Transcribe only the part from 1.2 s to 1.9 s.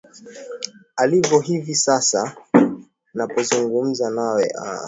hivi